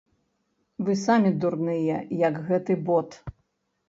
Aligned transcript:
Вы 0.85 0.95
самі 1.01 1.31
дурныя, 1.43 1.97
як 2.21 2.39
гэты 2.47 2.79
бот! 2.89 3.11